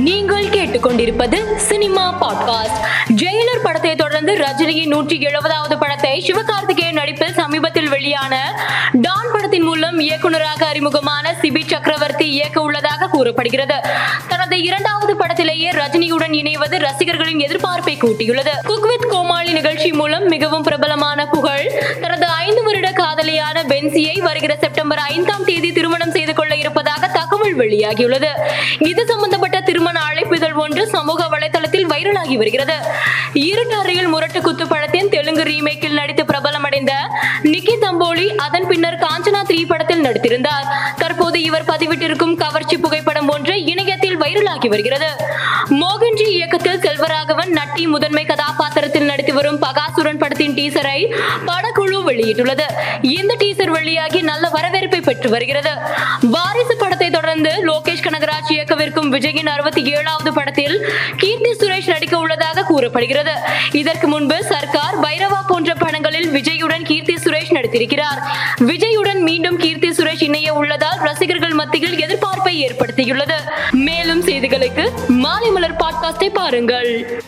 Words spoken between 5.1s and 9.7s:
எழுபதாவது படத்தை சிவகார்த்திகேயன் நடிப்பில் சமீபத்தில் வெளியான டான் படத்தின்